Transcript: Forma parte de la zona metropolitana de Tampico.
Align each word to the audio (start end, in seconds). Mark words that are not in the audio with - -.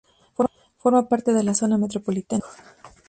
Forma 0.79 1.07
parte 1.07 1.31
de 1.31 1.43
la 1.43 1.53
zona 1.53 1.77
metropolitana 1.77 2.41
de 2.41 2.63
Tampico. 2.63 2.89